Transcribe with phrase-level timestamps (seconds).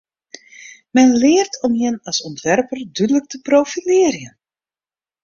[0.95, 4.35] Men leart om jin as ûntwerper dúdlik te profilearjen.